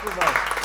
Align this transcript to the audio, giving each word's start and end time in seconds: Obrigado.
Obrigado. 0.00 0.57